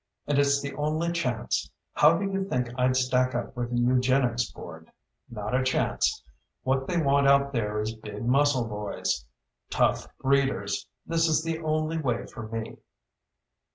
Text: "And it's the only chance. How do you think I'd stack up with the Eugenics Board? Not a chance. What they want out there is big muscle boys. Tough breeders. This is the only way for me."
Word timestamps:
"And 0.25 0.39
it's 0.39 0.59
the 0.61 0.73
only 0.77 1.11
chance. 1.11 1.69
How 1.93 2.17
do 2.17 2.25
you 2.25 2.43
think 2.43 2.69
I'd 2.75 2.95
stack 2.95 3.35
up 3.35 3.55
with 3.55 3.69
the 3.69 3.77
Eugenics 3.77 4.49
Board? 4.51 4.89
Not 5.29 5.53
a 5.53 5.61
chance. 5.61 6.23
What 6.63 6.87
they 6.87 6.99
want 6.99 7.27
out 7.27 7.53
there 7.53 7.79
is 7.79 7.93
big 7.93 8.25
muscle 8.25 8.65
boys. 8.67 9.23
Tough 9.69 10.07
breeders. 10.17 10.87
This 11.05 11.27
is 11.27 11.43
the 11.43 11.59
only 11.59 11.99
way 11.99 12.25
for 12.25 12.47
me." 12.47 12.77